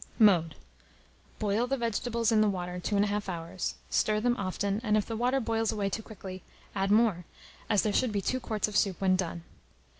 [0.17, 0.55] Mode.
[1.37, 5.15] Boil the vegetables in the water 2 1/2 hours; stir them often, and if the
[5.15, 6.41] water boils away too quickly,
[6.73, 7.23] add more,
[7.69, 9.43] as there should be 2 quarts of soup when done.